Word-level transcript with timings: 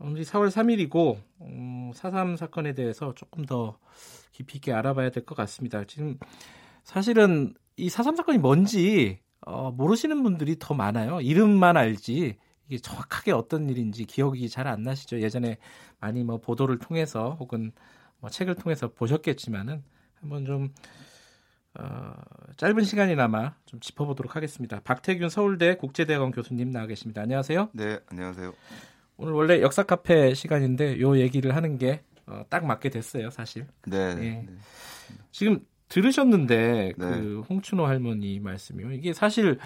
오늘 0.00 0.22
4월 0.22 0.48
3일이고 0.48 1.18
음, 1.42 1.90
4.3 1.92 2.36
사건에 2.36 2.72
대해서 2.74 3.14
조금 3.14 3.44
더 3.44 3.78
깊이 4.32 4.56
있게 4.58 4.72
알아봐야 4.72 5.10
될 5.10 5.24
것 5.24 5.34
같습니다. 5.34 5.84
지금 5.84 6.18
사실은 6.84 7.54
이 7.76 7.88
4.3 7.88 8.16
사건이 8.16 8.38
뭔지 8.38 9.18
어, 9.40 9.70
모르시는 9.72 10.22
분들이 10.22 10.56
더 10.58 10.74
많아요. 10.74 11.20
이름만 11.20 11.76
알지 11.76 12.36
이게 12.68 12.78
정확하게 12.78 13.32
어떤 13.32 13.68
일인지 13.68 14.04
기억이 14.04 14.48
잘 14.48 14.66
안 14.66 14.82
나시죠. 14.82 15.20
예전에 15.20 15.56
많이 16.00 16.22
뭐 16.22 16.38
보도를 16.38 16.78
통해서 16.78 17.36
혹은 17.40 17.72
뭐 18.20 18.30
책을 18.30 18.56
통해서 18.56 18.88
보셨겠지만은 18.92 19.82
한번 20.20 20.44
좀 20.44 20.72
어, 21.78 22.12
짧은 22.56 22.82
시간이나마 22.84 23.54
좀 23.66 23.80
짚어보도록 23.80 24.36
하겠습니다. 24.36 24.80
박태균 24.80 25.28
서울대 25.28 25.76
국제대학원 25.76 26.30
교수님 26.32 26.70
나와 26.70 26.86
계십니다. 26.86 27.22
안녕하세요. 27.22 27.70
네, 27.72 27.98
안녕하세요. 28.08 28.52
오늘 29.18 29.32
원래 29.32 29.60
역사 29.60 29.82
카페 29.82 30.32
시간인데 30.32 31.00
요 31.00 31.18
얘기를 31.18 31.54
하는 31.54 31.76
게딱 31.76 32.62
어, 32.62 32.66
맞게 32.66 32.88
됐어요, 32.88 33.30
사실. 33.30 33.66
네. 33.84 34.14
네. 34.14 34.46
네. 34.46 34.54
지금 35.32 35.60
들으셨는데 35.88 36.56
네. 36.56 36.92
그 36.96 37.42
홍춘호 37.50 37.84
할머니 37.84 38.38
말씀이요. 38.38 38.92
이게 38.92 39.12
사실 39.12 39.58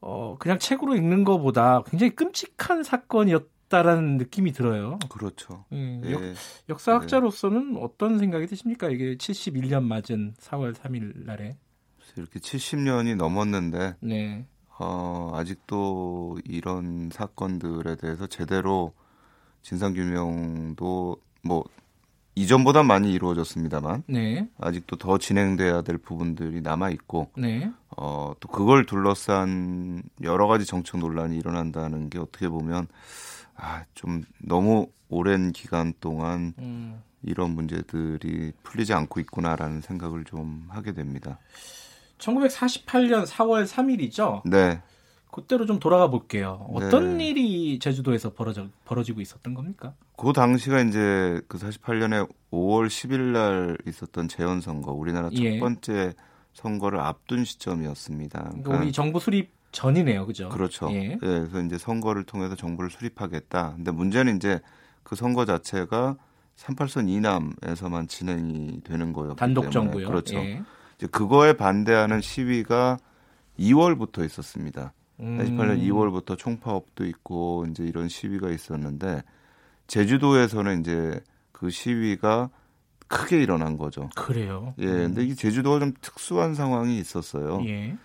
어 0.00 0.36
그냥 0.38 0.58
책으로 0.58 0.94
읽는 0.94 1.24
것보다 1.24 1.82
굉장히 1.82 2.14
끔찍한 2.14 2.84
사건이었다라는 2.84 4.18
느낌이 4.18 4.52
들어요. 4.52 4.98
그렇죠. 5.08 5.64
예, 5.72 6.00
역, 6.12 6.22
예. 6.22 6.34
역사학자로서는 6.68 7.72
네. 7.72 7.80
어떤 7.82 8.18
생각이 8.18 8.46
드십니까? 8.46 8.88
이게 8.88 9.16
71년 9.16 9.82
맞은 9.82 10.34
4월 10.38 10.74
3일 10.74 11.24
날에 11.24 11.56
이렇게 12.16 12.38
70년이 12.38 13.16
넘었는데 13.16 13.96
네. 14.00 14.46
어, 14.78 15.32
아직도 15.34 16.38
이런 16.44 17.10
사건들에 17.12 17.96
대해서 17.96 18.26
제대로 18.26 18.92
진상규명도 19.62 21.16
뭐 21.42 21.64
이전보다 22.34 22.82
많이 22.82 23.12
이루어졌습니다만 23.14 24.04
네. 24.06 24.46
아직도 24.58 24.96
더 24.96 25.16
진행돼야 25.16 25.82
될 25.82 25.96
부분들이 25.96 26.60
남아 26.60 26.90
있고 26.90 27.30
네. 27.36 27.70
어, 27.96 28.34
또 28.40 28.48
그걸 28.48 28.84
둘러싼 28.84 30.02
여러 30.22 30.46
가지 30.46 30.66
정책 30.66 31.00
논란이 31.00 31.36
일어난다는 31.38 32.10
게 32.10 32.18
어떻게 32.18 32.48
보면 32.48 32.88
아, 33.54 33.84
좀 33.94 34.22
너무 34.38 34.88
오랜 35.08 35.50
기간 35.52 35.94
동안 35.98 36.52
음. 36.58 37.02
이런 37.22 37.52
문제들이 37.52 38.52
풀리지 38.62 38.92
않고 38.92 39.18
있구나라는 39.20 39.80
생각을 39.80 40.24
좀 40.24 40.66
하게 40.68 40.92
됩니다. 40.92 41.38
1948년 42.18 43.26
4월 43.26 43.66
3일이죠. 43.66 44.42
네. 44.44 44.80
그때로 45.30 45.66
좀 45.66 45.78
돌아가 45.78 46.08
볼게요. 46.08 46.66
어떤 46.72 47.18
네. 47.18 47.28
일이 47.28 47.78
제주도에서 47.78 48.32
벌어져, 48.32 48.68
벌어지고 48.86 49.20
있었던 49.20 49.52
겁니까? 49.52 49.92
그 50.16 50.32
당시가 50.32 50.80
이제 50.80 51.42
그 51.46 51.58
48년에 51.58 52.26
5월 52.50 52.86
10일 52.86 53.20
날 53.32 53.76
있었던 53.86 54.28
재헌 54.28 54.62
선거, 54.62 54.92
우리나라 54.92 55.28
첫 55.28 55.42
예. 55.42 55.58
번째 55.58 56.14
선거를 56.54 57.00
앞둔 57.00 57.44
시점이었습니다. 57.44 58.52
그러니까 58.62 58.78
우리 58.78 58.92
정부 58.92 59.20
수립 59.20 59.50
전이네요, 59.72 60.24
그죠? 60.24 60.48
그렇죠. 60.48 60.90
예. 60.92 61.08
네, 61.08 61.16
그래서 61.20 61.60
이제 61.60 61.76
선거를 61.76 62.24
통해서 62.24 62.56
정부를 62.56 62.88
수립하겠다. 62.88 63.74
근데 63.76 63.90
문제는 63.90 64.36
이제 64.36 64.60
그 65.02 65.16
선거 65.16 65.44
자체가 65.44 66.16
38선 66.56 67.10
이남에서만 67.10 68.08
진행이 68.08 68.80
되는 68.84 69.12
거예요. 69.12 69.34
단독 69.34 69.70
정부요. 69.70 70.08
그렇죠. 70.08 70.36
예. 70.36 70.62
이제 70.96 71.06
그거에 71.06 71.52
반대하는 71.54 72.20
시위가 72.20 72.98
2월부터 73.58 74.24
있었습니다. 74.24 74.92
음. 75.20 75.38
88년 75.38 75.82
2월부터 75.82 76.36
총파업도 76.36 77.04
있고 77.06 77.66
이제 77.70 77.84
이런 77.84 78.08
시위가 78.08 78.50
있었는데 78.50 79.22
제주도에서는 79.86 80.80
이제 80.80 81.20
그 81.52 81.70
시위가 81.70 82.50
크게 83.08 83.42
일어난 83.42 83.78
거죠. 83.78 84.10
그래요. 84.16 84.74
예. 84.78 84.86
음. 84.86 85.14
근데 85.14 85.24
이 85.24 85.34
제주도가 85.34 85.78
좀 85.78 85.92
특수한 86.00 86.54
상황이 86.54 86.98
있었어요. 86.98 87.62
예. 87.66 87.96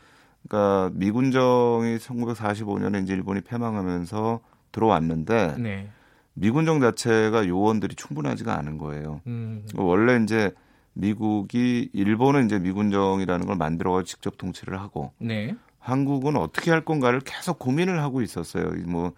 그러니까 0.48 0.92
미군정이 0.94 1.98
1945년에 1.98 3.04
이제 3.04 3.14
일본이 3.14 3.42
패망하면서 3.42 4.40
들어왔는데 4.72 5.56
네. 5.58 5.90
미군정 6.34 6.80
자체가 6.80 7.48
요원들이 7.48 7.96
충분하지가 7.96 8.58
않은 8.58 8.78
거예요. 8.78 9.22
음. 9.28 9.66
원래 9.76 10.22
이제 10.24 10.52
미국이 10.94 11.90
일본은 11.94 12.46
이제 12.46 12.60
미군정이라는 12.60 13.46
걸 13.46 13.56
만들어가지고 13.56 14.06
직접 14.06 14.38
통치를 14.38 14.80
하고 14.80 15.14
네. 15.18 15.56
한국은 15.80 16.36
어떻게 16.36 16.72
할 16.72 16.86
건가를 16.86 17.22
계속 17.22 17.60
고민을 17.60 18.02
하고 18.02 18.22
있었어요. 18.22 18.72
뭐 18.88 19.14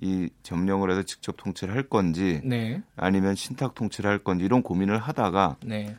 이 0.00 0.30
점령을 0.42 0.90
해서 0.90 1.02
직접 1.02 1.36
통치를 1.36 1.74
할 1.74 1.82
건지 1.82 2.40
네. 2.44 2.82
아니면 2.96 3.34
신탁 3.34 3.74
통치를 3.74 4.08
할 4.08 4.18
건지 4.18 4.44
이런 4.44 4.62
고민을 4.62 4.98
하다가 4.98 5.56
네. 5.64 5.96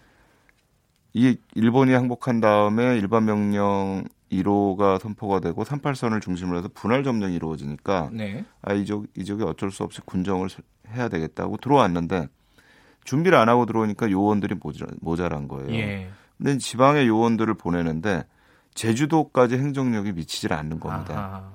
이 1.13 1.37
일본이 1.55 1.91
항복한 1.93 2.39
다음에 2.39 2.97
일반 2.97 3.25
명령 3.25 4.05
1호가 4.31 5.01
선포가 5.01 5.41
되고 5.41 5.63
38선을 5.63 6.21
중심으로 6.21 6.59
해서 6.59 6.69
분할 6.73 7.03
점령이 7.03 7.35
이루어지니까 7.35 8.09
네. 8.13 8.45
아 8.61 8.73
이쪽 8.73 9.07
이쪽이 9.17 9.43
어쩔 9.43 9.69
수 9.69 9.83
없이 9.83 9.99
군정을 10.05 10.47
해야 10.93 11.09
되겠다고 11.09 11.57
들어왔는데 11.57 12.29
준비를 13.09 13.35
안 13.39 13.49
하고 13.49 13.65
들어오니까 13.65 14.11
요원들이 14.11 14.55
모자, 15.01 15.29
란 15.29 15.47
거예요. 15.47 15.73
예. 15.73 16.09
근데 16.37 16.59
지방의 16.59 17.07
요원들을 17.07 17.55
보내는데 17.55 18.23
제주도까지 18.75 19.57
행정력이 19.57 20.11
미치질 20.11 20.53
않는 20.53 20.79
겁니다. 20.79 21.17
아하. 21.17 21.51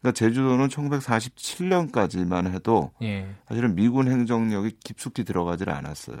그러니까 0.00 0.12
제주도는 0.16 0.68
1947년까지만 0.68 2.52
해도 2.52 2.92
예. 3.02 3.26
사실은 3.48 3.74
미군 3.74 4.08
행정력이 4.12 4.76
깊숙이 4.84 5.24
들어가질 5.24 5.70
않았어요. 5.70 6.18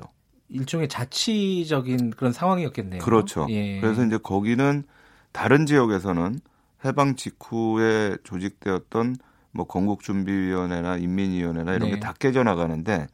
일종의 0.48 0.88
자치적인 0.88 2.10
그런 2.10 2.32
상황이었겠네요. 2.32 3.02
그렇죠. 3.02 3.46
예. 3.50 3.80
그래서 3.80 4.04
이제 4.04 4.18
거기는 4.18 4.82
다른 5.30 5.64
지역에서는 5.64 6.40
해방 6.84 7.14
직후에 7.14 8.16
조직되었던 8.24 9.14
뭐 9.52 9.64
건국준비위원회나 9.68 10.96
인민위원회나 10.96 11.74
이런 11.74 11.90
네. 11.90 11.94
게다 11.94 12.14
깨져 12.14 12.42
나가는데 12.42 13.06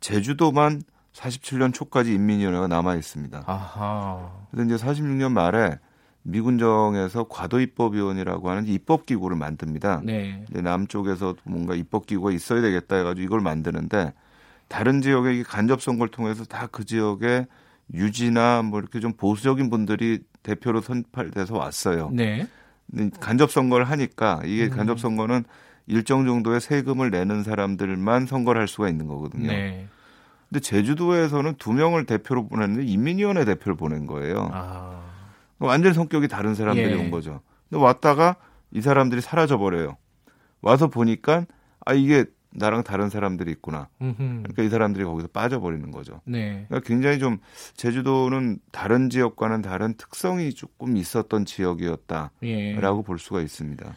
제주도만 0.00 0.82
47년 1.14 1.72
초까지 1.72 2.12
인민위원회가 2.12 2.66
남아 2.68 2.96
있습니다. 2.96 3.44
아하. 3.46 4.30
그래서 4.50 4.74
이제 4.74 4.84
46년 4.84 5.32
말에 5.32 5.78
미군정에서 6.22 7.24
과도입법위원이라고 7.28 8.50
하는 8.50 8.66
입법기구를 8.66 9.36
만듭니다. 9.36 10.02
네. 10.04 10.44
남쪽에서 10.50 11.36
뭔가 11.44 11.74
입법기구가 11.74 12.32
있어야 12.32 12.60
되겠다 12.62 12.96
해가지고 12.96 13.24
이걸 13.24 13.40
만드는데 13.40 14.12
다른 14.68 15.00
지역의 15.02 15.44
간접 15.44 15.82
선거를 15.82 16.10
통해서 16.10 16.44
다 16.44 16.66
그 16.66 16.84
지역의 16.84 17.46
유지나 17.92 18.62
뭐 18.62 18.80
이렇게 18.80 18.98
좀 19.00 19.12
보수적인 19.12 19.68
분들이 19.70 20.20
대표로 20.42 20.80
선발돼서 20.80 21.56
왔어요. 21.56 22.10
네. 22.12 22.46
간접 23.20 23.50
선거를 23.50 23.88
하니까 23.90 24.40
이게 24.44 24.64
음. 24.64 24.70
간접 24.70 24.98
선거는 24.98 25.44
일정 25.86 26.24
정도의 26.24 26.60
세금을 26.62 27.10
내는 27.10 27.42
사람들만 27.42 28.26
선거를 28.26 28.60
할 28.62 28.68
수가 28.68 28.88
있는 28.88 29.06
거거든요. 29.06 29.48
네. 29.48 29.86
근데 30.54 30.60
제주도에서는 30.60 31.56
두 31.56 31.72
명을 31.72 32.06
대표로 32.06 32.46
보냈는데 32.46 32.86
인민위원회 32.86 33.44
대표를 33.44 33.74
보낸 33.74 34.06
거예요. 34.06 34.50
아. 34.52 35.02
완전 35.58 35.92
성격이 35.92 36.28
다른 36.28 36.54
사람들이 36.54 36.92
예. 36.92 36.94
온 36.94 37.10
거죠. 37.10 37.40
근데 37.68 37.82
왔다가 37.82 38.36
이 38.70 38.80
사람들이 38.80 39.20
사라져 39.20 39.58
버려요. 39.58 39.96
와서 40.60 40.86
보니까 40.86 41.46
아 41.84 41.92
이게 41.92 42.26
나랑 42.50 42.84
다른 42.84 43.10
사람들이 43.10 43.50
있구나. 43.50 43.88
음흠. 44.00 44.16
그러니까 44.16 44.62
이 44.62 44.68
사람들이 44.68 45.04
거기서 45.04 45.26
빠져버리는 45.32 45.90
거죠. 45.90 46.20
네. 46.24 46.66
그러니까 46.68 46.86
굉장히 46.86 47.18
좀 47.18 47.38
제주도는 47.76 48.60
다른 48.70 49.10
지역과는 49.10 49.60
다른 49.60 49.94
특성이 49.94 50.54
조금 50.54 50.96
있었던 50.96 51.46
지역이었다라고 51.46 52.30
예. 52.44 53.02
볼 53.04 53.18
수가 53.18 53.40
있습니다. 53.40 53.92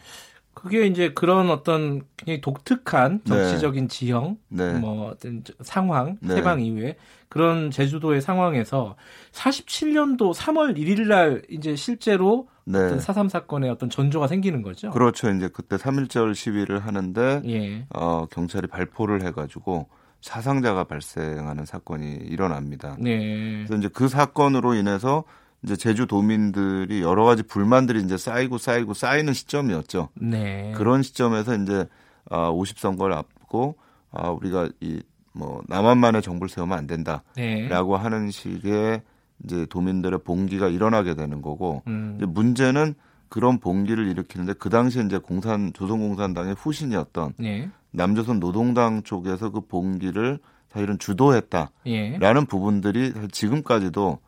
그게 0.67 0.85
이제 0.85 1.13
그런 1.13 1.49
어떤 1.49 2.01
굉장히 2.17 2.41
독특한 2.41 3.21
네. 3.23 3.29
정치적인 3.29 3.87
네. 3.87 3.87
지형, 3.87 4.37
네. 4.49 4.73
뭐 4.73 5.11
어떤 5.11 5.43
상황, 5.61 6.17
네. 6.21 6.35
해방 6.35 6.61
이후에 6.61 6.97
그런 7.29 7.71
제주도의 7.71 8.21
상황에서 8.21 8.95
47년도 9.31 10.33
3월 10.33 10.77
1일 10.77 11.07
날 11.07 11.41
이제 11.49 11.75
실제로 11.75 12.47
네. 12.65 12.79
4.3 12.79 13.29
사건의 13.29 13.69
어떤 13.69 13.89
전조가 13.89 14.27
생기는 14.27 14.61
거죠. 14.61 14.91
그렇죠. 14.91 15.29
이제 15.29 15.49
그때 15.51 15.77
3.1절 15.77 16.35
시위를 16.35 16.79
하는데 16.79 17.41
예. 17.45 17.85
어, 17.93 18.25
경찰이 18.29 18.67
발포를 18.67 19.23
해 19.23 19.31
가지고 19.31 19.87
사상자가 20.21 20.83
발생하는 20.83 21.65
사건이 21.65 22.17
일어납니다. 22.23 22.97
네. 22.99 23.63
그래서 23.65 23.75
이제 23.75 23.87
그 23.93 24.09
사건으로 24.09 24.73
인해서 24.73 25.23
이제 25.63 25.75
제주도민들이 25.75 27.01
여러 27.01 27.23
가지 27.25 27.43
불만들이 27.43 28.01
이제 28.03 28.17
쌓이고 28.17 28.57
쌓이고 28.57 28.93
쌓이는 28.93 29.33
시점이었죠. 29.33 30.09
네. 30.15 30.73
그런 30.75 31.03
시점에서 31.03 31.55
이제 31.55 31.87
아 32.29 32.51
50선거를 32.51 33.13
앞두고 33.13 33.75
아 34.11 34.29
우리가 34.29 34.69
이 34.81 35.01
뭐 35.37 35.61
남한만의 35.67 36.21
정부를 36.21 36.49
세우면 36.49 36.77
안 36.77 36.87
된다라고 36.87 37.23
네. 37.35 37.69
하는 37.69 38.31
식의 38.31 39.01
이제 39.43 39.65
도민들의 39.67 40.19
봉기가 40.23 40.67
일어나게 40.67 41.13
되는 41.13 41.41
거고 41.41 41.83
음. 41.87 42.15
이제 42.17 42.25
문제는 42.25 42.95
그런 43.29 43.59
봉기를 43.59 44.07
일으키는데 44.07 44.53
그 44.53 44.69
당시에 44.69 45.03
이제 45.03 45.17
공산 45.17 45.71
조선공산당의 45.73 46.55
후신이었던 46.55 47.33
네. 47.37 47.69
남조선 47.91 48.39
노동당 48.39 49.03
쪽에서 49.03 49.51
그 49.51 49.61
봉기를 49.61 50.39
사실은 50.69 50.97
주도했다라는 50.97 51.71
예. 51.85 52.45
부분들이 52.47 53.13
지금까지도 53.31 54.19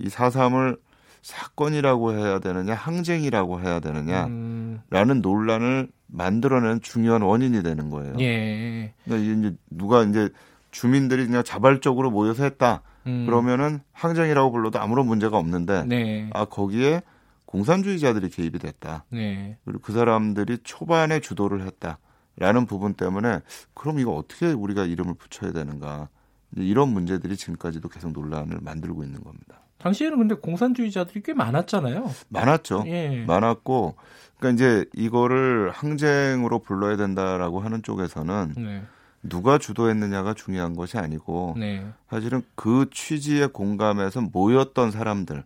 이 0.00 0.08
사삼을 0.08 0.76
사건이라고 1.22 2.12
해야 2.12 2.38
되느냐 2.38 2.74
항쟁이라고 2.74 3.60
해야 3.60 3.80
되느냐라는 3.80 4.30
음. 4.30 5.20
논란을 5.22 5.88
만들어낸 6.06 6.80
중요한 6.80 7.22
원인이 7.22 7.62
되는 7.62 7.90
거예요. 7.90 8.14
예. 8.20 8.94
그러니까 9.04 9.48
이제 9.48 9.56
누가 9.70 10.02
이제 10.02 10.30
주민들이 10.70 11.26
그냥 11.26 11.44
자발적으로 11.44 12.10
모여서 12.10 12.44
했다. 12.44 12.82
음. 13.06 13.26
그러면은 13.26 13.80
항쟁이라고 13.92 14.50
불러도 14.50 14.80
아무런 14.80 15.06
문제가 15.06 15.36
없는데 15.36 15.84
네. 15.84 16.30
아 16.32 16.44
거기에 16.44 17.02
공산주의자들이 17.46 18.30
개입이 18.30 18.58
됐다. 18.58 19.04
네. 19.10 19.58
그리고 19.64 19.80
그 19.80 19.92
사람들이 19.92 20.58
초반에 20.62 21.20
주도를 21.20 21.62
했다라는 21.66 22.66
부분 22.66 22.94
때문에 22.94 23.40
그럼 23.74 23.98
이거 23.98 24.14
어떻게 24.14 24.46
우리가 24.52 24.84
이름을 24.84 25.14
붙여야 25.14 25.52
되는가 25.52 26.08
이런 26.56 26.88
문제들이 26.90 27.36
지금까지도 27.36 27.88
계속 27.88 28.12
논란을 28.12 28.58
만들고 28.60 29.04
있는 29.04 29.22
겁니다. 29.22 29.60
당시에는 29.78 30.18
근데 30.18 30.34
공산주의자들이 30.34 31.22
꽤 31.22 31.32
많았잖아요. 31.32 32.10
많았죠. 32.28 32.84
예. 32.86 33.24
많았고, 33.26 33.94
그러니까 34.38 34.54
이제 34.54 34.84
이거를 34.94 35.70
항쟁으로 35.70 36.58
불러야 36.58 36.96
된다라고 36.96 37.60
하는 37.60 37.82
쪽에서는 37.82 38.54
네. 38.56 38.82
누가 39.22 39.58
주도했느냐가 39.58 40.34
중요한 40.34 40.74
것이 40.74 40.98
아니고 40.98 41.54
네. 41.58 41.86
사실은 42.08 42.42
그 42.54 42.86
취지에 42.90 43.46
공감해서 43.46 44.22
모였던 44.32 44.90
사람들 44.90 45.44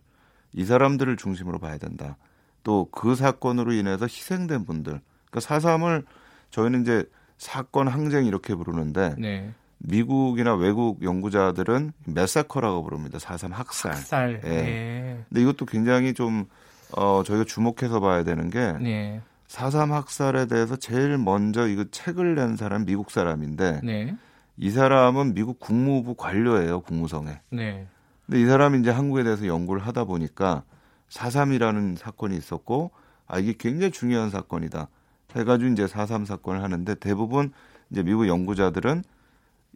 이 0.53 0.63
사람들을 0.65 1.17
중심으로 1.17 1.59
봐야 1.59 1.77
된다. 1.77 2.17
또 2.63 2.87
그 2.91 3.15
사건으로 3.15 3.73
인해서 3.73 4.05
희생된 4.05 4.65
분들. 4.65 4.99
그러니까 5.29 5.39
사삼을 5.39 6.03
저희는 6.51 6.81
이제 6.81 7.03
사건 7.37 7.87
항쟁 7.87 8.25
이렇게 8.25 8.55
부르는데 8.55 9.15
네. 9.17 9.53
미국이나 9.87 10.55
외국 10.55 11.03
연구자들은 11.03 11.93
메사커라고 12.05 12.83
부릅니다. 12.83 13.19
사삼 13.19 13.51
학살. 13.51 13.91
학살. 13.93 14.41
예. 14.43 14.49
네. 14.49 15.25
근데 15.29 15.41
이것도 15.41 15.65
굉장히 15.65 16.13
좀 16.13 16.45
어, 16.91 17.23
저희가 17.23 17.43
주목해서 17.45 17.99
봐야 17.99 18.23
되는 18.23 18.49
게 18.49 18.73
네. 18.73 19.21
사삼 19.47 19.93
학살에 19.93 20.47
대해서 20.47 20.75
제일 20.75 21.17
먼저 21.17 21.67
이거 21.67 21.85
책을 21.89 22.35
낸 22.35 22.55
사람 22.55 22.85
미국 22.85 23.11
사람인데 23.11 23.81
네. 23.83 24.15
이 24.57 24.71
사람은 24.71 25.33
미국 25.33 25.59
국무부 25.59 26.15
관료예요 26.15 26.81
국무성에. 26.81 27.39
네. 27.51 27.87
근데 28.25 28.41
이 28.41 28.45
사람이 28.45 28.79
이제 28.79 28.89
한국에 28.89 29.23
대해서 29.23 29.45
연구를 29.45 29.85
하다 29.85 30.05
보니까 30.05 30.63
사삼이라는 31.09 31.95
사건이 31.95 32.35
있었고 32.35 32.91
아 33.27 33.39
이게 33.39 33.53
굉장히 33.57 33.91
중요한 33.91 34.29
사건이다 34.29 34.87
해가지고 35.35 35.71
이제 35.71 35.87
사삼 35.87 36.25
사건을 36.25 36.63
하는데 36.63 36.95
대부분 36.95 37.51
이제 37.91 38.01
미국 38.01 38.27
연구자들은 38.27 39.03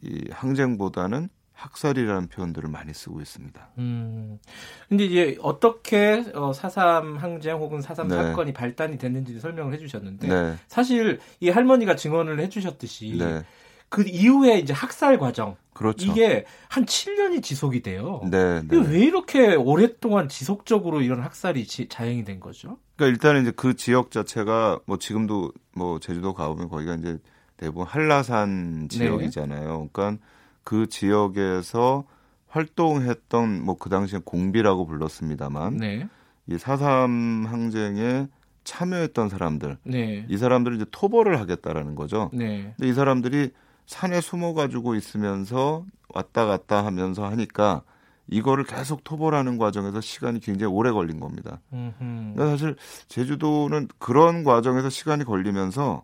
이 0.01 0.25
항쟁보다는 0.31 1.29
학살이라는 1.53 2.29
표현들을 2.29 2.69
많이 2.69 2.93
쓰고 2.93 3.19
있습니다. 3.19 3.69
음. 3.79 4.39
근데 4.87 5.05
이제 5.05 5.37
어떻게 5.41 6.23
어, 6.33 6.53
사삼 6.53 7.17
항쟁 7.17 7.57
혹은 7.57 7.81
사삼 7.81 8.07
네. 8.07 8.15
사건이 8.15 8.53
발단이 8.53 8.97
됐는지 8.97 9.39
설명을 9.39 9.73
해주셨는데 9.73 10.27
네. 10.27 10.55
사실 10.67 11.19
이 11.41 11.49
할머니가 11.49 11.97
증언을 11.97 12.39
해주셨듯이 12.39 13.17
네. 13.17 13.43
그 13.89 14.03
이후에 14.07 14.59
이제 14.59 14.71
학살 14.71 15.17
과정 15.17 15.57
그렇죠. 15.73 16.05
이게 16.05 16.45
한 16.67 16.85
7년이 16.85 17.41
지속이 17.41 17.81
돼요. 17.81 18.21
네, 18.29 18.61
네. 18.61 18.77
왜 18.77 18.99
이렇게 18.99 19.55
오랫동안 19.55 20.29
지속적으로 20.29 21.01
이런 21.01 21.21
학살이 21.21 21.65
지, 21.65 21.87
자행이 21.87 22.23
된 22.23 22.39
거죠? 22.39 22.77
그러니까 22.95 23.13
일단은 23.13 23.41
이제 23.41 23.51
그 23.55 23.75
지역 23.75 24.11
자체가 24.11 24.79
뭐 24.85 24.97
지금도 24.97 25.51
뭐 25.73 25.99
제주도 25.99 26.33
가보면 26.33 26.69
거기가 26.69 26.95
이제 26.95 27.17
대부분 27.59 27.85
한라산 27.85 28.87
지역이잖아요. 28.89 29.89
그러니까 29.91 30.23
그 30.63 30.87
지역에서 30.87 32.05
활동했던 32.47 33.63
뭐 33.63 33.75
그 33.75 33.89
당시에 33.89 34.19
공비라고 34.23 34.85
불렀습니다만 34.85 35.77
네. 35.77 36.07
이 36.47 36.57
사삼 36.57 37.45
항쟁에 37.47 38.27
참여했던 38.63 39.29
사람들, 39.29 39.77
네. 39.83 40.25
이 40.29 40.37
사람들이 40.37 40.77
이제 40.77 40.85
토벌을 40.91 41.39
하겠다라는 41.39 41.95
거죠. 41.95 42.29
네. 42.33 42.73
근데 42.77 42.89
이 42.89 42.93
사람들이 42.93 43.51
산에 43.87 44.21
숨어 44.21 44.53
가지고 44.53 44.95
있으면서 44.95 45.85
왔다 46.13 46.45
갔다 46.45 46.85
하면서 46.85 47.25
하니까 47.27 47.81
이거를 48.27 48.63
계속 48.63 49.03
토벌하는 49.03 49.57
과정에서 49.57 50.01
시간이 50.01 50.39
굉장히 50.39 50.71
오래 50.71 50.91
걸린 50.91 51.19
겁니다. 51.19 51.59
그러니까 51.71 52.47
사실 52.47 52.75
제주도는 53.07 53.87
그런 53.97 54.43
과정에서 54.43 54.89
시간이 54.89 55.23
걸리면서 55.23 56.03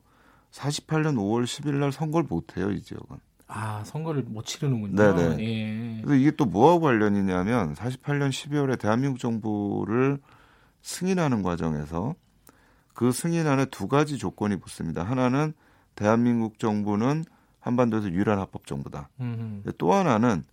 48년 0.56 1.16
5월 1.16 1.44
10일 1.44 1.75
날 1.75 1.92
선거를 1.92 2.28
못 2.30 2.56
해요, 2.56 2.72
이 2.72 2.81
지역은. 2.81 3.18
아, 3.48 3.84
선거를 3.84 4.24
못 4.24 4.46
치르는군요. 4.46 4.96
네네. 4.96 5.44
예. 5.44 6.02
그래서 6.02 6.16
이게 6.16 6.31
또 6.31 6.46
뭐하고 6.46 6.80
관련이냐면 6.81 7.74
48년 7.75 8.30
12월에 8.30 8.80
대한민국 8.80 9.19
정부를 9.19 10.19
승인하는 10.81 11.44
과정에서 11.44 12.16
그 12.94 13.12
승인 13.12 13.46
안에 13.46 13.66
두 13.66 13.88
가지 13.88 14.18
조건이 14.18 14.57
붙습니다. 14.57 15.04
하나는 15.04 15.54
대한민국 15.96 16.58
정부는 16.58 17.25
한반도에서 17.60 18.10
유일한 18.10 18.40
합법 18.40 18.66
정부다. 18.66 19.10
또 19.78 19.94
하나는 19.94 20.44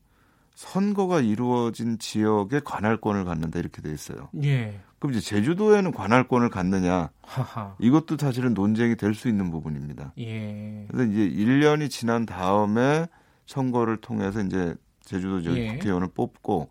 선거가 0.54 1.20
이루어진 1.20 1.99
지역에 1.99 2.60
관할권을 2.64 3.25
갖는다 3.25 3.58
이렇게 3.58 3.82
돼 3.82 3.93
있어요. 3.93 4.28
예. 4.43 4.81
그럼 4.99 5.14
이제 5.14 5.20
제주도에는 5.20 5.90
관할권을 5.93 6.49
갖느냐 6.50 7.10
하하. 7.22 7.75
이것도 7.81 8.16
사실은 8.19 8.54
논쟁이 8.54 8.96
될 8.96 9.14
수 9.14 9.28
있는 9.28 9.50
부분입니다. 9.50 10.12
예. 10.19 10.87
그래서 10.90 11.10
이제 11.10 11.28
1년이 11.28 11.90
지난 11.90 12.26
다음에 12.26 13.06
선거를 13.46 13.96
통해서 13.96 14.40
이제 14.43 14.75
제주도 15.02 15.40
지역 15.40 15.56
예. 15.56 15.72
국회의원을 15.75 16.08
뽑고 16.14 16.69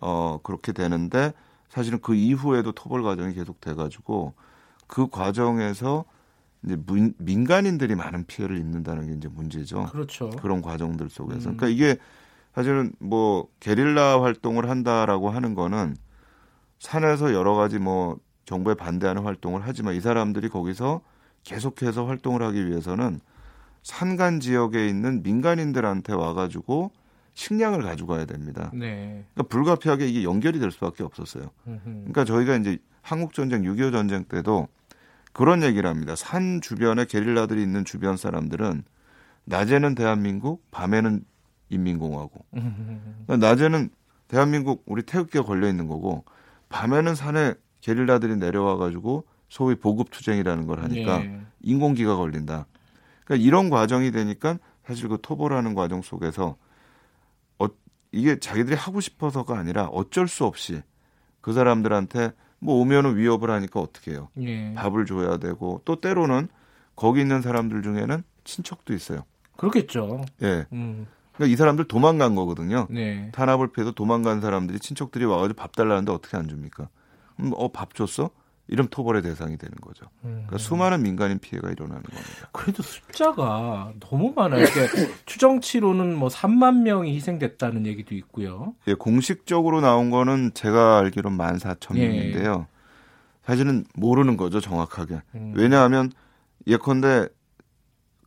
어 0.00 0.38
그렇게 0.42 0.72
되는데 0.72 1.32
사실은 1.68 2.00
그 2.00 2.14
이후에도 2.14 2.72
토벌 2.72 3.02
과정이 3.02 3.34
계속 3.34 3.60
돼가지고 3.60 4.34
그 4.86 5.08
과정에서 5.08 6.04
이제 6.64 6.76
문, 6.86 7.14
민간인들이 7.18 7.94
많은 7.94 8.24
피해를 8.26 8.58
입는다는 8.58 9.06
게 9.06 9.12
이제 9.12 9.28
문제죠. 9.28 9.86
그렇죠. 9.92 10.30
그런 10.30 10.60
과정들 10.62 11.08
속에서. 11.08 11.50
음. 11.50 11.56
그러니까 11.56 11.68
이게 11.68 11.98
사실은 12.54 12.92
뭐 12.98 13.48
게릴라 13.60 14.22
활동을 14.22 14.68
한다라고 14.68 15.30
하는 15.30 15.54
거는 15.54 15.96
산에서 16.78 17.32
여러 17.32 17.54
가지 17.54 17.78
뭐 17.78 18.18
정부에 18.44 18.74
반대하는 18.74 19.22
활동을 19.22 19.62
하지만 19.64 19.94
이 19.94 20.00
사람들이 20.00 20.48
거기서 20.48 21.02
계속해서 21.44 22.06
활동을 22.06 22.42
하기 22.42 22.66
위해서는 22.66 23.20
산간 23.82 24.40
지역에 24.40 24.88
있는 24.88 25.22
민간인들한테 25.22 26.12
와가지고 26.12 26.90
식량을 27.34 27.82
가지고 27.82 28.14
가야 28.14 28.24
됩니다. 28.24 28.70
네. 28.74 29.24
그러니까 29.34 29.42
불가피하게 29.48 30.08
이게 30.08 30.24
연결이 30.24 30.58
될 30.58 30.72
수밖에 30.72 31.04
없었어요. 31.04 31.50
그러니까 31.64 32.24
저희가 32.24 32.56
이제 32.56 32.78
한국 33.02 33.32
전쟁, 33.32 33.62
6.25 33.62 33.92
전쟁 33.92 34.24
때도 34.24 34.66
그런 35.32 35.62
얘기를 35.62 35.88
합니다. 35.88 36.16
산 36.16 36.60
주변에 36.60 37.04
게릴라들이 37.04 37.62
있는 37.62 37.84
주변 37.84 38.16
사람들은 38.16 38.82
낮에는 39.44 39.94
대한민국, 39.94 40.68
밤에는 40.70 41.24
인민공화국. 41.70 42.46
그러니까 42.50 43.36
낮에는 43.36 43.90
대한민국 44.28 44.82
우리 44.86 45.02
태극기가 45.02 45.44
걸려 45.44 45.68
있는 45.68 45.88
거고 45.88 46.24
밤에는 46.68 47.14
산에 47.14 47.54
게릴라들이 47.80 48.36
내려와 48.36 48.76
가지고 48.76 49.24
소위 49.48 49.74
보급 49.74 50.10
투쟁이라는 50.10 50.66
걸 50.66 50.82
하니까 50.82 51.20
예. 51.24 51.40
인공기가 51.62 52.16
걸린다. 52.16 52.66
그러니까 53.24 53.46
이런 53.46 53.70
과정이 53.70 54.10
되니까 54.10 54.58
사실 54.84 55.08
그 55.08 55.18
토벌하는 55.22 55.74
과정 55.74 56.02
속에서 56.02 56.56
어, 57.58 57.66
이게 58.12 58.38
자기들이 58.38 58.76
하고 58.76 59.00
싶어서가 59.00 59.58
아니라 59.58 59.86
어쩔 59.86 60.28
수 60.28 60.44
없이 60.44 60.82
그 61.40 61.52
사람들한테 61.52 62.32
뭐 62.58 62.80
오면은 62.80 63.16
위협을 63.16 63.50
하니까 63.50 63.80
어떻게 63.80 64.12
해요? 64.12 64.28
예. 64.40 64.74
밥을 64.74 65.06
줘야 65.06 65.38
되고 65.38 65.80
또 65.84 66.00
때로는 66.00 66.48
거기 66.96 67.20
있는 67.20 67.40
사람들 67.40 67.82
중에는 67.82 68.22
친척도 68.44 68.92
있어요. 68.92 69.24
그렇겠죠. 69.56 70.24
예. 70.42 70.66
음. 70.72 71.06
그러니까 71.38 71.52
이 71.54 71.56
사람들 71.56 71.84
도망간 71.86 72.34
거거든요. 72.34 72.88
네. 72.90 73.30
탄압을 73.32 73.68
피해서 73.68 73.92
도망간 73.92 74.40
사람들이 74.40 74.80
친척들이 74.80 75.24
와가지고 75.24 75.56
밥 75.56 75.74
달라는데 75.74 76.10
어떻게 76.10 76.36
안 76.36 76.48
줍니까? 76.48 76.88
음, 77.40 77.52
어, 77.54 77.68
밥 77.68 77.94
줬어? 77.94 78.30
이런 78.66 78.88
토벌의 78.88 79.22
대상이 79.22 79.56
되는 79.56 79.74
거죠. 79.80 80.06
그러니까 80.20 80.56
음. 80.56 80.58
수많은 80.58 81.02
민간인 81.02 81.38
피해가 81.38 81.70
일어나는 81.70 82.02
겁니다. 82.02 82.48
그래도 82.52 82.82
숫자가 82.82 83.92
너무 84.00 84.34
많아요. 84.36 84.66
그러니까 84.66 85.14
추정치로는 85.24 86.16
뭐 86.16 86.28
3만 86.28 86.82
명이 86.82 87.14
희생됐다는 87.14 87.86
얘기도 87.86 88.14
있고요. 88.16 88.74
예, 88.88 88.94
공식적으로 88.94 89.80
나온 89.80 90.10
거는 90.10 90.52
제가 90.52 90.98
알기로 90.98 91.30
14,000명인데요. 91.30 92.60
예. 92.62 92.66
사실은 93.44 93.84
모르는 93.94 94.36
거죠, 94.36 94.60
정확하게. 94.60 95.22
음. 95.36 95.54
왜냐하면 95.56 96.10
예컨대 96.66 97.28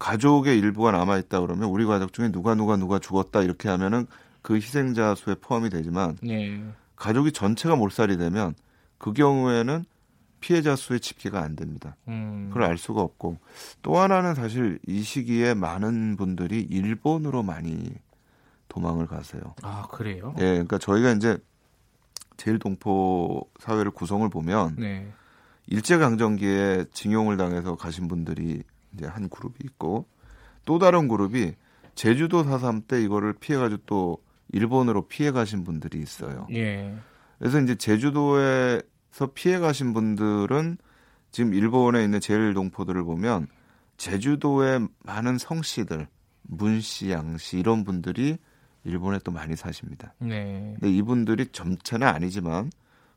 가족의 0.01 0.58
일부가 0.58 0.91
남아 0.91 1.20
있다 1.20 1.41
그러면 1.41 1.70
우리 1.70 1.86
가족 1.86 2.12
중에 2.12 2.31
누가 2.31 2.55
누가 2.55 2.75
누가 2.75 2.98
죽었다 2.98 3.43
이렇게 3.43 3.70
하면은 3.70 4.08
그 4.41 4.55
희생자 4.55 5.13
수에 5.13 5.36
포함이 5.36 5.70
되지만 5.70 6.17
네. 6.24 6.60
가족이 6.96 7.31
전체가 7.31 7.75
몰살이 7.75 8.17
되면 8.17 8.55
그 8.98 9.13
경우에는 9.13 9.86
피해자 10.39 10.75
수의 10.75 11.01
집계가 11.01 11.41
안 11.43 11.55
됩니다. 11.55 11.96
음. 12.08 12.50
그걸 12.50 12.63
알 12.63 12.79
수가 12.79 13.00
없고 13.00 13.38
또 13.84 14.00
하나는 14.00 14.34
사실 14.34 14.79
이 14.88 15.03
시기에 15.03 15.53
많은 15.53 16.17
분들이 16.17 16.62
일본으로 16.62 17.43
많이 17.43 17.93
도망을 18.70 19.05
가세요. 19.05 19.53
아 19.62 19.86
그래요? 19.91 20.34
예, 20.39 20.46
그러니까 20.46 20.79
저희가 20.79 21.12
이제 21.12 21.38
제일 22.38 22.58
동포 22.58 23.48
사회를 23.60 23.91
구성을 23.91 24.27
보면 24.29 24.77
네. 24.79 25.13
일제 25.67 26.00
강점기에 26.00 26.86
징용을 26.91 27.38
당해서 27.38 27.75
가신 27.75 28.08
분들이 28.08 28.63
이제 28.94 29.06
한 29.06 29.30
그룹이 29.30 29.56
있고 29.64 30.08
또 30.66 30.80
다른 30.80 31.08
그룹이 31.08 31.54
제주도 31.96 32.44
4.3 32.44 32.88
때 32.88 33.02
이거를 33.02 33.34
피해가지고 33.34 33.82
또 33.86 34.18
일본으로 34.50 35.08
피해 35.08 35.32
가신 35.32 35.64
분들이 35.64 36.00
있어요. 36.00 36.48
예. 36.52 36.96
그래서 37.40 37.60
이제 37.60 37.76
제주도에서 37.76 39.32
피해 39.34 39.60
가신 39.60 39.94
분들은 39.94 40.78
지금 41.32 41.54
일본에 41.54 42.04
있는 42.04 42.20
제일 42.20 42.54
동포들을 42.54 43.04
보면 43.04 43.48
제주도의 43.98 44.88
많은 45.04 45.38
성씨들, 45.38 46.08
문씨, 46.44 47.12
양씨 47.12 47.60
이런 47.60 47.84
분들이 47.84 48.38
일본에 48.84 49.20
또 49.24 49.32
많이 49.32 49.56
사십니다. 49.56 50.14
네. 50.20 50.76
근데 50.80 50.92
이분들이 50.92 51.48
점차는 51.52 52.08
아니지만 52.08 52.72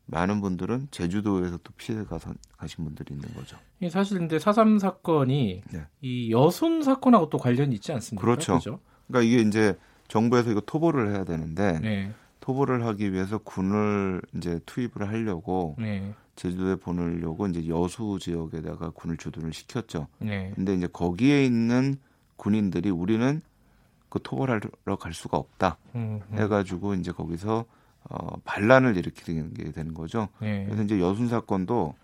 많은 0.07 0.41
분들은 0.41 0.89
제주도에서 0.91 1.57
또 1.63 1.73
피해 1.77 2.03
가서 2.03 2.33
가신 2.57 2.83
분들이 2.85 3.13
있는 3.13 3.33
거죠. 3.33 3.57
사실 3.89 4.19
근데 4.19 4.39
사삼 4.39 4.77
사건이 4.79 5.63
네. 5.71 5.81
이 6.01 6.31
여순 6.31 6.83
사건하고 6.83 7.29
또 7.29 7.37
관련이 7.37 7.73
있지 7.75 7.91
않습니까? 7.91 8.23
그렇죠. 8.23 8.53
그렇죠? 8.53 8.79
그러니까 9.07 9.27
이게 9.27 9.41
이제 9.41 9.77
정부에서 10.07 10.51
이거 10.51 10.61
토벌을 10.61 11.11
해야 11.11 11.23
되는데 11.23 11.79
네. 11.79 12.11
토벌을 12.39 12.85
하기 12.85 13.11
위해서 13.11 13.39
군을 13.39 14.21
이제 14.35 14.59
투입을 14.65 15.07
하려고 15.07 15.75
네. 15.79 16.13
제주도에 16.35 16.75
보내려고 16.75 17.47
이제 17.47 17.67
여수 17.67 18.19
지역에다가 18.21 18.91
군을 18.91 19.17
주둔을 19.17 19.53
시켰죠. 19.53 20.07
네. 20.19 20.51
근데 20.55 20.75
이제 20.75 20.87
거기에 20.87 21.43
있는 21.45 21.95
군인들이 22.35 22.89
우리는 22.89 23.41
그 24.09 24.19
토벌하러 24.21 24.95
갈 24.99 25.13
수가 25.13 25.37
없다 25.37 25.77
음, 25.95 26.21
음. 26.29 26.37
해가지고 26.37 26.93
이제 26.95 27.11
거기서 27.11 27.65
어, 28.09 28.37
반란을 28.43 28.97
일으키게 28.97 29.71
되는 29.71 29.93
거죠. 29.93 30.29
네. 30.39 30.65
그래서 30.65 30.83
이제 30.83 30.99
여순 30.99 31.27
사건도 31.27 31.95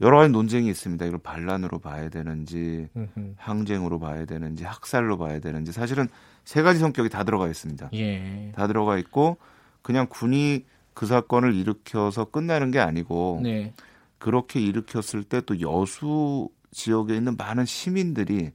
여러 0.00 0.18
가지 0.18 0.30
논쟁이 0.30 0.68
있습니다. 0.68 1.04
이걸 1.06 1.18
반란으로 1.18 1.78
봐야 1.80 2.08
되는지, 2.08 2.88
음흠. 2.96 3.34
항쟁으로 3.36 3.98
봐야 3.98 4.24
되는지, 4.24 4.64
학살로 4.64 5.18
봐야 5.18 5.40
되는지 5.40 5.72
사실은 5.72 6.08
세 6.44 6.62
가지 6.62 6.78
성격이 6.78 7.08
다 7.08 7.24
들어가 7.24 7.48
있습니다. 7.48 7.90
예. 7.94 8.52
다 8.54 8.66
들어가 8.68 8.96
있고 8.98 9.38
그냥 9.82 10.06
군이 10.08 10.64
그 10.94 11.06
사건을 11.06 11.54
일으켜서 11.54 12.24
끝나는 12.24 12.70
게 12.70 12.78
아니고 12.78 13.40
네. 13.42 13.74
그렇게 14.18 14.60
일으켰을 14.60 15.24
때 15.24 15.40
또 15.42 15.60
여수 15.60 16.48
지역에 16.70 17.16
있는 17.16 17.36
많은 17.36 17.64
시민들이 17.64 18.50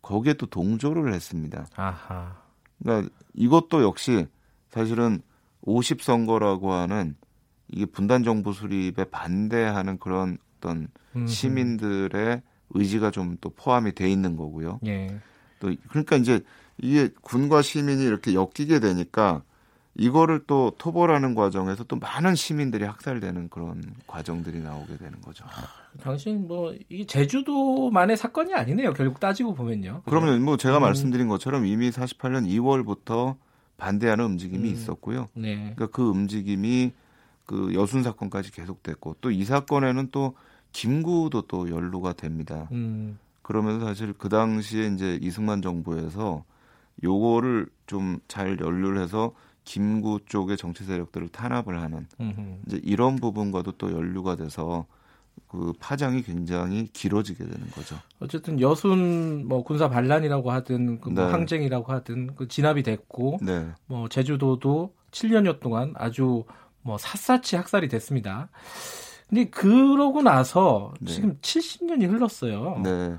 거기에 0.00 0.34
또 0.34 0.46
동조를 0.46 1.12
했습니다. 1.12 1.66
아하. 1.76 2.36
그러니까 2.82 3.12
이것도 3.34 3.82
역시 3.82 4.26
사실은 4.70 5.22
50선거라고 5.66 6.68
하는 6.68 7.16
이게 7.68 7.86
분단 7.86 8.24
정부 8.24 8.52
수립에 8.52 9.04
반대하는 9.10 9.98
그런 9.98 10.38
어떤. 10.58 10.88
시민들의 11.26 12.40
의지가 12.70 13.10
좀 13.10 13.36
또 13.40 13.50
포함이 13.50 13.92
돼 13.92 14.10
있는 14.10 14.36
거고요. 14.36 14.80
예. 14.86 15.14
또 15.60 15.74
그러니까 15.90 16.16
이제 16.16 16.40
이게 16.78 17.10
군과 17.20 17.62
시민이 17.62 18.02
이렇게 18.02 18.34
엮이게 18.34 18.80
되니까 18.80 19.42
이거를 19.94 20.44
또 20.46 20.72
토벌하는 20.78 21.34
과정에서 21.34 21.84
또 21.84 21.96
많은 21.96 22.34
시민들이 22.34 22.84
학살되는 22.84 23.50
그런 23.50 23.82
과정들이 24.06 24.60
나오게 24.60 24.96
되는 24.96 25.20
거죠. 25.20 25.44
아, 25.44 25.68
당신 26.00 26.48
뭐 26.48 26.74
이게 26.88 27.04
제주도만의 27.04 28.16
사건이 28.16 28.54
아니네요. 28.54 28.94
결국 28.94 29.20
따지고 29.20 29.54
보면요. 29.54 30.02
그러면 30.06 30.42
뭐 30.42 30.56
제가 30.56 30.78
음. 30.78 30.82
말씀드린 30.82 31.28
것처럼 31.28 31.66
이미 31.66 31.90
48년 31.90 32.48
2월부터 32.48 33.36
반대하는 33.82 34.24
움직임이 34.24 34.68
음. 34.68 34.72
있었고요. 34.74 35.28
네. 35.34 35.56
그러니까 35.74 35.86
그 35.88 36.08
움직임이 36.08 36.92
그 37.46 37.74
여순 37.74 38.04
사건까지 38.04 38.52
계속됐고 38.52 39.16
또 39.20 39.30
이 39.32 39.44
사건에는 39.44 40.08
또 40.12 40.34
김구도 40.70 41.42
또 41.48 41.68
연루가 41.68 42.12
됩니다. 42.12 42.68
음. 42.70 43.18
그러면서 43.42 43.84
사실 43.86 44.12
그 44.12 44.28
당시에 44.28 44.86
이제 44.86 45.18
이승만 45.20 45.62
정부에서 45.62 46.44
요거를 47.02 47.66
좀 47.86 48.20
잘 48.28 48.56
연루를 48.60 49.02
해서 49.02 49.32
김구 49.64 50.20
쪽의 50.26 50.56
정치 50.56 50.84
세력들을 50.84 51.28
탄압을 51.30 51.80
하는 51.80 52.06
음흠. 52.20 52.40
이제 52.66 52.80
이런 52.84 53.16
부분과도 53.16 53.72
또 53.72 53.92
연루가 53.92 54.36
돼서 54.36 54.86
그 55.48 55.72
파장이 55.78 56.22
굉장히 56.22 56.86
길어지게 56.92 57.44
되는 57.44 57.70
거죠. 57.70 57.96
어쨌든 58.20 58.60
여순 58.60 59.46
뭐 59.46 59.62
군사 59.62 59.88
반란이라고 59.90 60.50
하든 60.50 61.00
그 61.00 61.10
뭐 61.10 61.24
네. 61.26 61.30
항쟁이라고 61.30 61.92
하든 61.92 62.34
그 62.36 62.48
진압이 62.48 62.82
됐고 62.82 63.38
네. 63.42 63.68
뭐 63.86 64.08
제주도도 64.08 64.94
7년여 65.10 65.60
동안 65.60 65.92
아주 65.96 66.44
뭐 66.80 66.96
샅샅이 66.98 67.56
학살이 67.56 67.88
됐습니다. 67.88 68.48
근데 69.28 69.44
그러고 69.50 70.22
나서 70.22 70.92
네. 71.00 71.12
지금 71.12 71.36
70년이 71.42 72.08
흘렀어요. 72.10 72.80
네. 72.82 73.16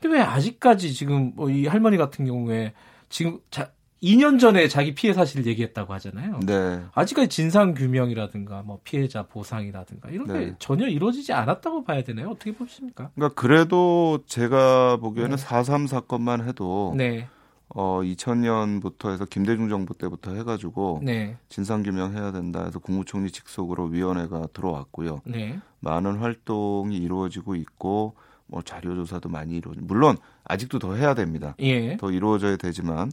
근데 0.00 0.16
왜 0.18 0.20
아직까지 0.22 0.92
지금 0.94 1.32
뭐 1.34 1.50
이 1.50 1.66
할머니 1.66 1.96
같은 1.96 2.24
경우에 2.24 2.72
지금 3.08 3.38
자, 3.50 3.70
2년 4.04 4.38
전에 4.38 4.68
자기 4.68 4.94
피해 4.94 5.14
사실을 5.14 5.46
얘기했다고 5.46 5.94
하잖아요. 5.94 6.40
네. 6.44 6.82
아직까지 6.94 7.28
진상 7.28 7.72
규명이라든가 7.72 8.62
뭐 8.62 8.80
피해자 8.84 9.22
보상이라든가 9.22 10.10
이런 10.10 10.26
게 10.26 10.32
네. 10.32 10.54
전혀 10.58 10.86
이루어지지 10.86 11.32
않았다고 11.32 11.84
봐야 11.84 12.04
되나요? 12.04 12.28
어떻게 12.30 12.52
보십니까? 12.52 13.10
그러니까 13.14 13.40
그래도 13.40 14.20
제가 14.26 14.98
보기에는 14.98 15.36
네. 15.36 15.42
4.3 15.42 15.86
사건만 15.86 16.46
해도 16.46 16.92
네. 16.96 17.28
어 17.68 18.00
2000년부터 18.02 19.10
해서 19.10 19.24
김대중 19.24 19.70
정부 19.70 19.94
때부터 19.94 20.34
해 20.34 20.44
가지고 20.44 21.00
네. 21.02 21.38
진상 21.48 21.82
규명해야 21.82 22.30
된다 22.30 22.64
해서 22.64 22.78
국무총리 22.78 23.30
직속으로 23.30 23.86
위원회가 23.86 24.48
들어왔고요. 24.52 25.22
네. 25.24 25.58
많은 25.80 26.16
활동이 26.16 26.96
이루어지고 26.98 27.54
있고 27.56 28.14
뭐 28.46 28.60
자료 28.60 28.94
조사도 28.94 29.30
많이 29.30 29.56
이루어지. 29.56 29.80
물론 29.82 30.16
아직도 30.44 30.78
더 30.78 30.94
해야 30.94 31.14
됩니다. 31.14 31.56
예. 31.60 31.96
더 31.96 32.10
이루어져야 32.10 32.56
되지만 32.56 33.10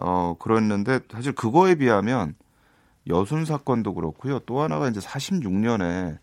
어 0.00 0.34
그랬는데 0.38 1.00
사실 1.10 1.32
그거에 1.32 1.74
비하면 1.74 2.34
여순 3.06 3.44
사건도 3.44 3.94
그렇고요. 3.94 4.40
또 4.40 4.60
하나가 4.60 4.88
이제 4.88 5.00
46년에 5.00 6.18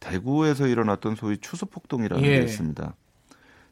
대구에서 0.00 0.66
일어났던 0.66 1.14
소위 1.14 1.38
추수폭동이라는 1.38 2.24
예. 2.24 2.38
게 2.38 2.42
있습니다. 2.42 2.94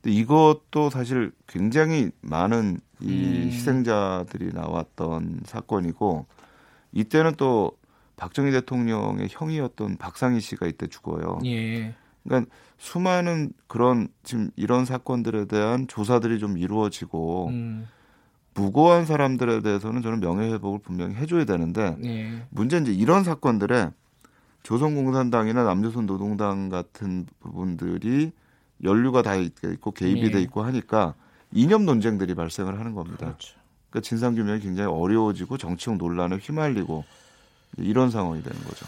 근데 0.03 0.17
이것도 0.17 0.91
사실 0.91 1.33
굉장히 1.47 2.11
많은 2.21 2.81
이 3.01 3.09
음. 3.09 3.49
희생자들이 3.49 4.53
나왔던 4.53 5.41
사건이고 5.45 6.27
이때는 6.93 7.35
또 7.37 7.73
박정희 8.17 8.51
대통령의 8.53 9.29
형이었던 9.31 9.97
박상희 9.97 10.41
씨가 10.41 10.67
이때 10.67 10.87
죽어요. 10.87 11.39
예. 11.45 11.95
그러니까 12.23 12.51
수많은 12.79 13.53
그런 13.67 14.09
지금 14.23 14.51
이런 14.57 14.85
사건들에 14.85 15.47
대한 15.47 15.89
조사들이 15.89 16.39
좀 16.39 16.59
이루어지고 16.59 17.49
음. 17.49 17.89
무고한 18.54 19.07
사람들에 19.07 19.62
대해서는 19.62 20.02
저는 20.02 20.21
명예회복을 20.21 20.80
분명히 20.80 21.14
해줘야 21.14 21.45
되는데 21.45 21.97
예. 22.04 22.42
문제는 22.50 22.90
이제 22.90 23.00
이런 23.00 23.25
사건들에 23.25 23.90
조선공산당이나 24.62 25.64
남조선 25.64 26.07
노동당 26.07 26.69
같은 26.69 27.26
부분들이 27.40 28.33
연루가 28.83 29.23
다 29.23 29.35
있고 29.37 29.92
개입이 29.92 30.23
예. 30.23 30.30
돼 30.30 30.42
있고 30.42 30.62
하니까 30.62 31.14
이념 31.52 31.85
논쟁들이 31.85 32.35
발생을 32.35 32.78
하는 32.78 32.95
겁니다. 32.95 33.26
그렇죠. 33.26 33.57
그러니까 33.90 34.07
진상 34.07 34.35
규명이 34.35 34.61
굉장히 34.61 34.90
어려워지고 34.90 35.59
정치적 35.59 35.97
논란에 35.97 36.37
휘말리고 36.37 37.04
이런 37.78 38.11
상황이 38.11 38.42
되는 38.42 38.62
거죠. 38.64 38.87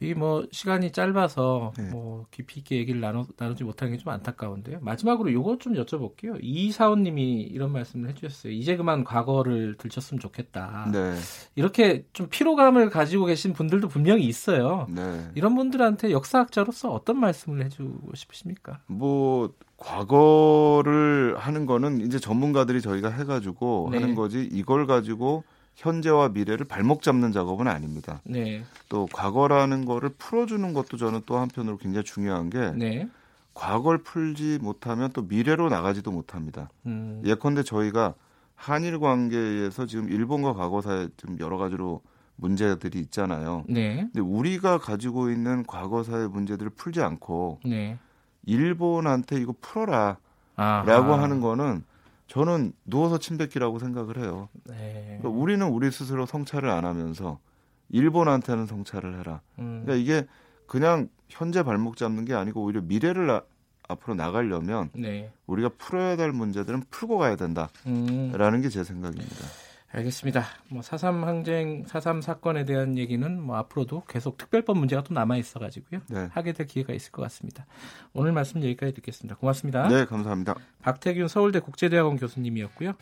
이 0.00 0.14
뭐 0.14 0.46
시간이 0.52 0.92
짧아서 0.92 1.72
네. 1.76 1.90
뭐 1.90 2.26
깊이 2.30 2.60
있게 2.60 2.76
얘기를 2.76 3.00
나누, 3.00 3.26
나누지 3.36 3.64
못하는 3.64 3.92
게 3.92 3.98
좀 4.00 4.12
안타까운데요. 4.12 4.78
마지막으로 4.80 5.32
요거 5.32 5.58
좀 5.58 5.74
여쭤볼게요. 5.74 6.38
이사원님이 6.40 7.42
이런 7.42 7.72
말씀을 7.72 8.08
해주셨어요. 8.10 8.52
이제 8.52 8.76
그만 8.76 9.04
과거를 9.04 9.76
들쳤으면 9.78 10.20
좋겠다. 10.20 10.88
네. 10.92 11.14
이렇게 11.54 12.04
좀 12.12 12.28
피로감을 12.30 12.90
가지고 12.90 13.26
계신 13.26 13.52
분들도 13.52 13.88
분명히 13.88 14.24
있어요. 14.24 14.86
네. 14.88 15.30
이런 15.34 15.54
분들한테 15.54 16.12
역사학자로서 16.12 16.92
어떤 16.92 17.18
말씀을 17.20 17.64
해주고 17.64 18.14
싶으십니까? 18.14 18.80
뭐 18.86 19.52
과거를 19.76 21.36
하는 21.38 21.66
거는 21.66 22.00
이제 22.02 22.18
전문가들이 22.18 22.80
저희가 22.80 23.10
해가지고 23.10 23.88
네. 23.92 23.98
하는 23.98 24.14
거지 24.14 24.48
이걸 24.52 24.86
가지고 24.86 25.44
현재와 25.80 26.28
미래를 26.28 26.66
발목 26.66 27.02
잡는 27.02 27.32
작업은 27.32 27.66
아닙니다. 27.66 28.20
네. 28.24 28.62
또 28.90 29.08
과거라는 29.10 29.86
거를 29.86 30.10
풀어주는 30.10 30.74
것도 30.74 30.98
저는 30.98 31.22
또 31.24 31.38
한편으로 31.38 31.78
굉장히 31.78 32.04
중요한 32.04 32.50
게 32.50 32.72
네. 32.76 33.08
과거를 33.54 34.02
풀지 34.02 34.58
못하면 34.60 35.10
또 35.14 35.22
미래로 35.22 35.70
나가지도 35.70 36.10
못합니다. 36.12 36.68
음. 36.84 37.22
예컨대 37.24 37.62
저희가 37.62 38.12
한일 38.54 39.00
관계에서 39.00 39.86
지금 39.86 40.10
일본과 40.10 40.52
과거사에 40.52 41.08
좀 41.16 41.38
여러 41.40 41.56
가지로 41.56 42.02
문제들이 42.36 42.98
있잖아요. 43.00 43.64
네. 43.66 44.08
근데 44.12 44.20
우리가 44.20 44.76
가지고 44.78 45.30
있는 45.30 45.64
과거사의 45.66 46.28
문제들을 46.28 46.72
풀지 46.72 47.00
않고 47.00 47.60
네. 47.64 47.98
일본한테 48.44 49.40
이거 49.40 49.54
풀어라라고 49.62 50.18
아하. 50.56 51.22
하는 51.22 51.40
거는 51.40 51.84
저는 52.30 52.72
누워서 52.84 53.18
침 53.18 53.36
뱉기라고 53.38 53.80
생각을 53.80 54.18
해요. 54.18 54.48
네. 54.64 55.18
그러니까 55.20 55.28
우리는 55.30 55.66
우리 55.66 55.90
스스로 55.90 56.26
성찰을 56.26 56.70
안 56.70 56.84
하면서 56.84 57.40
일본한테는 57.88 58.66
성찰을 58.66 59.18
해라. 59.18 59.40
음. 59.58 59.82
그러니까 59.84 59.94
이게 59.94 60.28
그냥 60.66 61.08
현재 61.28 61.64
발목 61.64 61.96
잡는 61.96 62.24
게 62.24 62.34
아니고 62.34 62.62
오히려 62.62 62.82
미래를 62.82 63.26
나- 63.26 63.42
앞으로 63.88 64.14
나가려면 64.14 64.90
네. 64.94 65.32
우리가 65.48 65.70
풀어야 65.76 66.14
될 66.14 66.30
문제들은 66.30 66.84
풀고 66.90 67.18
가야 67.18 67.34
된다라는 67.34 67.70
음. 67.88 68.60
게제 68.62 68.84
생각입니다. 68.84 69.46
알겠습니다. 69.92 70.44
뭐 70.68 70.82
사삼 70.82 71.24
항쟁, 71.24 71.84
사삼 71.84 72.22
사건에 72.22 72.64
대한 72.64 72.96
얘기는 72.96 73.40
뭐 73.40 73.56
앞으로도 73.56 74.04
계속 74.06 74.36
특별법 74.36 74.78
문제가 74.78 75.02
또 75.02 75.14
남아 75.14 75.36
있어 75.38 75.58
가지고요. 75.58 76.00
네. 76.08 76.28
하게 76.30 76.52
될 76.52 76.66
기회가 76.66 76.92
있을 76.92 77.10
것 77.10 77.22
같습니다. 77.22 77.66
오늘 78.12 78.30
말씀 78.32 78.62
여기까지 78.62 78.94
듣겠습니다. 78.94 79.36
고맙습니다. 79.36 79.88
네, 79.88 80.04
감사합니다. 80.04 80.54
박태균 80.82 81.26
서울대 81.26 81.58
국제대학원 81.58 82.18
교수님이었고요. 82.18 82.92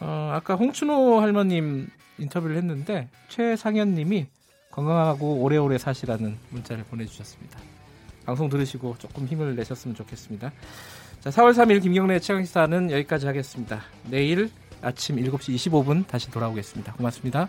어, 0.00 0.30
아까 0.32 0.54
홍춘호 0.54 1.20
할머님 1.20 1.88
인터뷰를 2.18 2.56
했는데 2.56 3.08
최상현 3.28 3.94
님이 3.94 4.28
건강하고 4.70 5.42
오래오래 5.42 5.78
사시라는 5.78 6.38
문자를 6.50 6.84
보내주셨습니다. 6.84 7.58
방송 8.24 8.48
들으시고 8.48 8.96
조금 8.98 9.26
힘을 9.26 9.56
내셨으면 9.56 9.96
좋겠습니다. 9.96 10.52
자, 11.20 11.30
4월 11.30 11.50
3일 11.50 11.82
김경래 11.82 12.20
최강시사는 12.20 12.92
여기까지 12.92 13.26
하겠습니다. 13.26 13.80
내일 14.08 14.50
아침 14.82 15.16
7시 15.16 15.54
25분 15.54 16.06
다시 16.06 16.30
돌아오겠습니다. 16.30 16.92
고맙습니다. 16.94 17.48